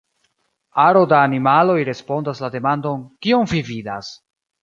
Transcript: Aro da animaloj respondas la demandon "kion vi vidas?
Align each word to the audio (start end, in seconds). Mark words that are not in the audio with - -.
Aro 0.83 1.03
da 1.11 1.19
animaloj 1.25 1.75
respondas 1.91 2.41
la 2.45 2.51
demandon 2.57 3.05
"kion 3.27 3.47
vi 3.53 3.61
vidas? 3.71 4.13